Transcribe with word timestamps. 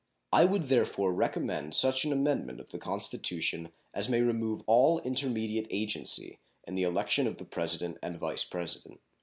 I 0.33 0.45
would 0.45 0.63
therefore 0.63 1.13
recommend 1.13 1.75
such 1.75 2.05
an 2.05 2.11
amendment 2.11 2.59
of 2.59 2.71
the 2.71 2.79
Constitution 2.79 3.71
as 3.93 4.09
may 4.09 4.21
remove 4.23 4.63
all 4.65 4.97
intermediate 5.01 5.67
agency 5.69 6.39
in 6.63 6.73
the 6.73 6.81
election 6.81 7.27
of 7.27 7.37
the 7.37 7.45
President 7.45 7.99
and 8.01 8.17
Vice 8.17 8.43
President. 8.43 8.99